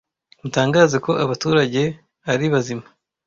mutangaze 0.41 0.97
ko 1.05 1.11
abaturage 1.23 1.81
aribazima 2.31 2.85